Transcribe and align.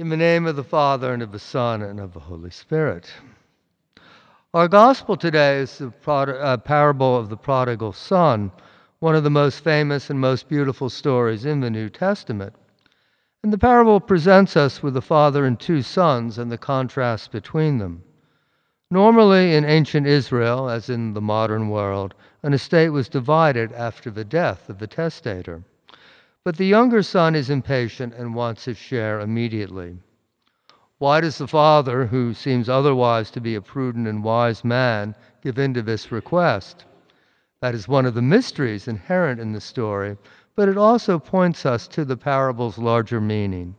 In 0.00 0.08
the 0.08 0.16
name 0.16 0.46
of 0.46 0.56
the 0.56 0.64
Father, 0.64 1.12
and 1.12 1.22
of 1.22 1.30
the 1.30 1.38
Son, 1.38 1.82
and 1.82 2.00
of 2.00 2.14
the 2.14 2.20
Holy 2.20 2.48
Spirit. 2.48 3.12
Our 4.54 4.66
gospel 4.66 5.14
today 5.14 5.58
is 5.58 5.76
the 5.76 5.92
uh, 6.10 6.56
parable 6.56 7.18
of 7.18 7.28
the 7.28 7.36
prodigal 7.36 7.92
son, 7.92 8.50
one 9.00 9.14
of 9.14 9.24
the 9.24 9.28
most 9.28 9.62
famous 9.62 10.08
and 10.08 10.18
most 10.18 10.48
beautiful 10.48 10.88
stories 10.88 11.44
in 11.44 11.60
the 11.60 11.68
New 11.68 11.90
Testament. 11.90 12.54
And 13.42 13.52
the 13.52 13.58
parable 13.58 14.00
presents 14.00 14.56
us 14.56 14.82
with 14.82 14.96
a 14.96 15.02
father 15.02 15.44
and 15.44 15.60
two 15.60 15.82
sons 15.82 16.38
and 16.38 16.50
the 16.50 16.56
contrast 16.56 17.30
between 17.30 17.76
them. 17.76 18.02
Normally, 18.90 19.54
in 19.54 19.66
ancient 19.66 20.06
Israel, 20.06 20.70
as 20.70 20.88
in 20.88 21.12
the 21.12 21.20
modern 21.20 21.68
world, 21.68 22.14
an 22.42 22.54
estate 22.54 22.88
was 22.88 23.10
divided 23.10 23.70
after 23.74 24.10
the 24.10 24.24
death 24.24 24.70
of 24.70 24.78
the 24.78 24.86
testator. 24.86 25.62
But 26.42 26.56
the 26.56 26.66
younger 26.66 27.02
son 27.02 27.34
is 27.34 27.50
impatient 27.50 28.14
and 28.14 28.34
wants 28.34 28.64
his 28.64 28.78
share 28.78 29.20
immediately. 29.20 29.98
Why 30.96 31.20
does 31.20 31.36
the 31.36 31.46
father, 31.46 32.06
who 32.06 32.32
seems 32.32 32.68
otherwise 32.68 33.30
to 33.32 33.40
be 33.40 33.54
a 33.54 33.60
prudent 33.60 34.08
and 34.08 34.24
wise 34.24 34.64
man, 34.64 35.14
give 35.42 35.58
in 35.58 35.74
to 35.74 35.82
this 35.82 36.10
request? 36.10 36.86
That 37.60 37.74
is 37.74 37.88
one 37.88 38.06
of 38.06 38.14
the 38.14 38.22
mysteries 38.22 38.88
inherent 38.88 39.38
in 39.38 39.52
the 39.52 39.60
story, 39.60 40.16
but 40.56 40.68
it 40.68 40.78
also 40.78 41.18
points 41.18 41.66
us 41.66 41.86
to 41.88 42.06
the 42.06 42.16
parable's 42.16 42.78
larger 42.78 43.20
meaning. 43.20 43.74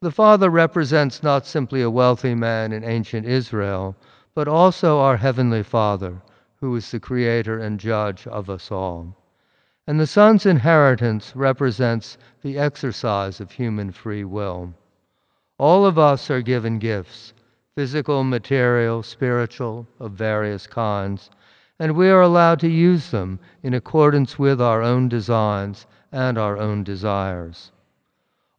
The 0.00 0.10
father 0.10 0.50
represents 0.50 1.22
not 1.22 1.46
simply 1.46 1.80
a 1.80 1.90
wealthy 1.90 2.34
man 2.34 2.72
in 2.72 2.82
ancient 2.82 3.24
Israel, 3.24 3.96
but 4.34 4.48
also 4.48 4.98
our 4.98 5.16
Heavenly 5.16 5.62
Father, 5.62 6.22
who 6.56 6.74
is 6.74 6.90
the 6.90 6.98
creator 6.98 7.60
and 7.60 7.78
judge 7.78 8.26
of 8.26 8.50
us 8.50 8.72
all. 8.72 9.16
And 9.86 10.00
the 10.00 10.06
son's 10.06 10.46
inheritance 10.46 11.36
represents 11.36 12.16
the 12.40 12.58
exercise 12.58 13.38
of 13.38 13.50
human 13.50 13.92
free 13.92 14.24
will. 14.24 14.72
All 15.58 15.84
of 15.84 15.98
us 15.98 16.30
are 16.30 16.40
given 16.40 16.78
gifts 16.78 17.34
physical, 17.74 18.24
material, 18.24 19.02
spiritual, 19.02 19.86
of 20.00 20.12
various 20.12 20.66
kinds, 20.66 21.28
and 21.78 21.96
we 21.96 22.08
are 22.08 22.22
allowed 22.22 22.60
to 22.60 22.68
use 22.68 23.10
them 23.10 23.38
in 23.62 23.74
accordance 23.74 24.38
with 24.38 24.58
our 24.58 24.80
own 24.80 25.08
designs 25.08 25.86
and 26.10 26.38
our 26.38 26.56
own 26.56 26.82
desires. 26.82 27.70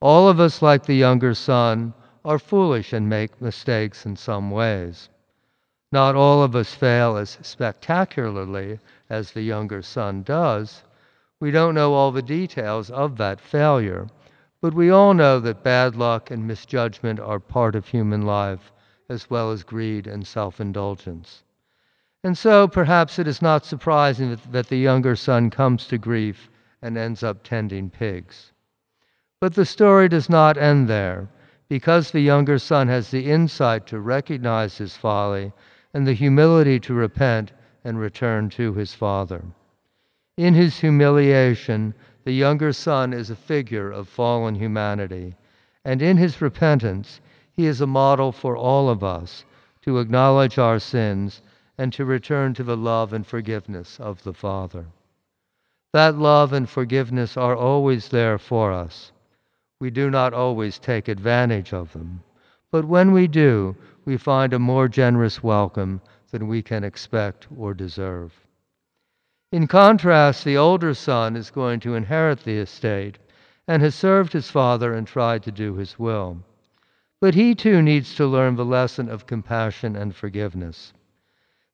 All 0.01 0.29
of 0.29 0.39
us, 0.39 0.61
like 0.61 0.85
the 0.85 0.95
younger 0.95 1.33
son, 1.33 1.93
are 2.23 2.37
foolish 2.37 2.93
and 2.93 3.09
make 3.09 3.41
mistakes 3.41 4.05
in 4.05 4.15
some 4.15 4.51
ways. 4.51 5.09
Not 5.91 6.15
all 6.15 6.43
of 6.43 6.55
us 6.55 6.75
fail 6.75 7.17
as 7.17 7.39
spectacularly 7.41 8.79
as 9.09 9.31
the 9.31 9.41
younger 9.41 9.81
son 9.81 10.21
does, 10.21 10.83
we 11.45 11.51
don't 11.51 11.75
know 11.75 11.93
all 11.93 12.11
the 12.11 12.23
details 12.23 12.89
of 12.89 13.17
that 13.17 13.39
failure, 13.39 14.07
but 14.61 14.73
we 14.73 14.89
all 14.89 15.13
know 15.13 15.39
that 15.39 15.61
bad 15.61 15.95
luck 15.95 16.31
and 16.31 16.47
misjudgment 16.47 17.19
are 17.19 17.39
part 17.39 17.75
of 17.75 17.87
human 17.87 18.23
life, 18.23 18.73
as 19.09 19.29
well 19.29 19.51
as 19.51 19.61
greed 19.61 20.07
and 20.07 20.25
self 20.25 20.59
indulgence. 20.59 21.43
And 22.23 22.35
so 22.35 22.67
perhaps 22.67 23.19
it 23.19 23.27
is 23.27 23.43
not 23.43 23.63
surprising 23.63 24.31
that, 24.31 24.51
that, 24.51 24.69
the 24.69 24.79
younger 24.79 25.15
son 25.15 25.51
comes 25.51 25.85
to 25.89 25.99
grief 25.99 26.49
and 26.81 26.97
ends 26.97 27.21
up 27.21 27.43
tending 27.43 27.91
pigs. 27.91 28.51
But 29.39 29.53
the 29.53 29.67
story 29.67 30.09
does 30.09 30.27
not 30.27 30.57
end 30.57 30.87
there, 30.87 31.29
because 31.69 32.09
the 32.09 32.21
younger 32.21 32.57
son 32.57 32.87
has 32.87 33.11
the 33.11 33.29
insight 33.29 33.85
to 33.85 33.99
recognize 33.99 34.79
his 34.79 34.97
folly 34.97 35.53
and 35.93 36.07
the 36.07 36.13
humility 36.13 36.79
to 36.79 36.95
repent 36.95 37.51
and 37.83 37.99
return 37.99 38.49
to 38.49 38.73
his 38.73 38.95
father. 38.95 39.43
In 40.37 40.53
his 40.53 40.81
humiliation, 40.81 41.93
the 42.25 42.33
younger 42.33 42.73
son 42.73 43.13
is 43.13 43.29
a 43.29 43.37
figure 43.37 43.89
of 43.89 44.09
fallen 44.09 44.55
humanity, 44.55 45.35
and 45.85 46.01
in 46.01 46.17
his 46.17 46.41
repentance, 46.41 47.21
he 47.53 47.67
is 47.67 47.79
a 47.79 47.87
model 47.87 48.33
for 48.33 48.57
all 48.57 48.89
of 48.89 49.01
us 49.01 49.45
to 49.83 49.99
acknowledge 49.99 50.57
our 50.57 50.77
sins 50.77 51.41
and 51.77 51.93
to 51.93 52.03
return 52.03 52.53
to 52.55 52.63
the 52.63 52.75
love 52.75 53.13
and 53.13 53.25
forgiveness 53.25 53.97
of 53.97 54.23
the 54.23 54.33
Father. 54.33 54.87
That 55.93 56.17
love 56.17 56.51
and 56.51 56.67
forgiveness 56.67 57.37
are 57.37 57.55
always 57.55 58.09
there 58.09 58.37
for 58.37 58.73
us. 58.73 59.13
We 59.79 59.89
do 59.89 60.09
not 60.09 60.33
always 60.33 60.79
take 60.79 61.07
advantage 61.07 61.71
of 61.71 61.93
them, 61.93 62.23
but 62.71 62.83
when 62.83 63.13
we 63.13 63.27
do, 63.27 63.77
we 64.03 64.17
find 64.17 64.51
a 64.51 64.59
more 64.59 64.89
generous 64.89 65.41
welcome 65.41 66.01
than 66.31 66.49
we 66.49 66.61
can 66.61 66.83
expect 66.83 67.47
or 67.55 67.73
deserve. 67.73 68.44
In 69.55 69.67
contrast, 69.67 70.43
the 70.43 70.57
older 70.57 70.93
son 70.93 71.37
is 71.37 71.49
going 71.49 71.79
to 71.79 71.95
inherit 71.95 72.41
the 72.41 72.57
estate 72.57 73.19
and 73.69 73.81
has 73.81 73.95
served 73.95 74.33
his 74.33 74.51
father 74.51 74.93
and 74.93 75.07
tried 75.07 75.43
to 75.43 75.51
do 75.53 75.75
his 75.75 75.97
will. 75.97 76.43
But 77.21 77.35
he 77.35 77.55
too 77.55 77.81
needs 77.81 78.15
to 78.15 78.27
learn 78.27 78.57
the 78.57 78.65
lesson 78.65 79.07
of 79.07 79.27
compassion 79.27 79.95
and 79.95 80.13
forgiveness. 80.13 80.91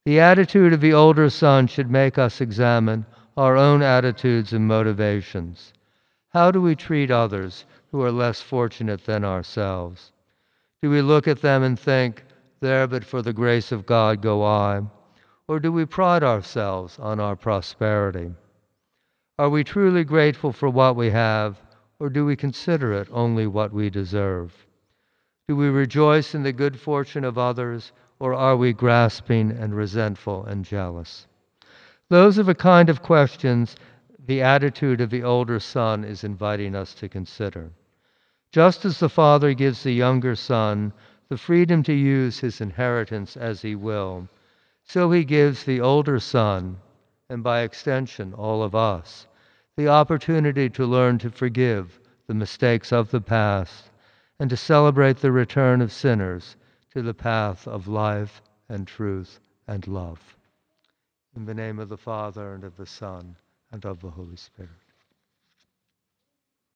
The 0.05 0.19
attitude 0.19 0.73
of 0.73 0.81
the 0.81 0.93
older 0.93 1.27
son 1.31 1.65
should 1.65 1.89
make 1.89 2.19
us 2.19 2.39
examine 2.39 3.07
our 3.35 3.57
own 3.57 3.81
attitudes 3.81 4.53
and 4.53 4.67
motivations. 4.67 5.73
How 6.29 6.51
do 6.51 6.61
we 6.61 6.75
treat 6.75 7.09
others 7.09 7.65
who 7.89 8.03
are 8.03 8.11
less 8.11 8.43
fortunate 8.43 9.05
than 9.05 9.25
ourselves? 9.25 10.11
Do 10.83 10.91
we 10.91 11.01
look 11.01 11.27
at 11.27 11.41
them 11.41 11.63
and 11.63 11.79
think, 11.79 12.25
There 12.59 12.85
but 12.85 13.03
for 13.03 13.23
the 13.23 13.33
grace 13.33 13.71
of 13.71 13.87
God 13.87 14.21
go 14.21 14.45
I? 14.45 14.81
Or 15.47 15.59
do 15.59 15.71
we 15.71 15.85
pride 15.85 16.23
ourselves 16.23 16.99
on 16.99 17.19
our 17.19 17.35
prosperity? 17.35 18.33
Are 19.39 19.49
we 19.49 19.63
truly 19.63 20.03
grateful 20.03 20.51
for 20.51 20.69
what 20.69 20.95
we 20.95 21.09
have, 21.09 21.59
or 21.99 22.09
do 22.09 22.25
we 22.25 22.35
consider 22.35 22.93
it 22.93 23.07
only 23.11 23.47
what 23.47 23.73
we 23.73 23.89
deserve? 23.89 24.67
Do 25.47 25.55
we 25.55 25.67
rejoice 25.67 26.35
in 26.35 26.43
the 26.43 26.53
good 26.53 26.79
fortune 26.79 27.23
of 27.23 27.37
others, 27.37 27.91
or 28.19 28.33
are 28.33 28.55
we 28.55 28.71
grasping 28.71 29.51
and 29.51 29.75
resentful 29.75 30.45
and 30.45 30.63
jealous? 30.63 31.27
Those 32.09 32.37
are 32.37 32.43
the 32.43 32.55
kind 32.55 32.89
of 32.89 33.01
questions 33.01 33.75
the 34.25 34.41
attitude 34.41 35.01
of 35.01 35.09
the 35.09 35.23
older 35.23 35.59
son 35.59 36.03
is 36.03 36.23
inviting 36.23 36.75
us 36.75 36.93
to 36.93 37.09
consider. 37.09 37.71
Just 38.51 38.85
as 38.85 38.99
the 38.99 39.09
father 39.09 39.53
gives 39.53 39.81
the 39.81 39.93
younger 39.93 40.35
son 40.35 40.93
the 41.29 41.37
freedom 41.37 41.81
to 41.83 41.93
use 41.93 42.39
his 42.39 42.61
inheritance 42.61 43.35
as 43.35 43.61
he 43.61 43.75
will, 43.75 44.27
so 44.91 45.09
he 45.09 45.23
gives 45.23 45.63
the 45.63 45.79
older 45.79 46.19
son, 46.19 46.77
and 47.29 47.41
by 47.41 47.61
extension 47.61 48.33
all 48.33 48.61
of 48.61 48.75
us, 48.75 49.25
the 49.77 49.87
opportunity 49.87 50.69
to 50.69 50.85
learn 50.85 51.17
to 51.17 51.29
forgive 51.29 51.97
the 52.27 52.33
mistakes 52.33 52.91
of 52.91 53.09
the 53.09 53.21
past 53.21 53.89
and 54.37 54.49
to 54.49 54.57
celebrate 54.57 55.15
the 55.15 55.31
return 55.31 55.81
of 55.81 55.93
sinners 55.93 56.57
to 56.93 57.01
the 57.01 57.13
path 57.13 57.65
of 57.69 57.87
life 57.87 58.41
and 58.67 58.85
truth 58.85 59.39
and 59.65 59.87
love. 59.87 60.35
In 61.37 61.45
the 61.45 61.53
name 61.53 61.79
of 61.79 61.87
the 61.87 61.97
Father 61.97 62.53
and 62.53 62.65
of 62.65 62.75
the 62.75 62.85
Son 62.85 63.37
and 63.71 63.85
of 63.85 64.01
the 64.01 64.11
Holy 64.11 64.35
Spirit. 64.35 64.80